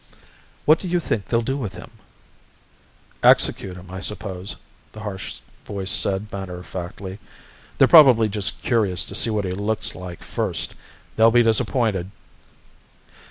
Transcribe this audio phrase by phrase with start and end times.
[0.65, 1.91] "What do you think they'll do with him?"
[3.21, 4.55] "Execute him, I suppose,"
[4.93, 7.19] the harsh voice said matter of factly.
[7.77, 10.73] "They're probably just curious to see what he looks like first.
[11.17, 12.09] They'll be disappointed."